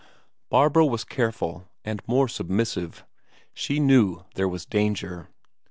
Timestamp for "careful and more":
1.03-2.27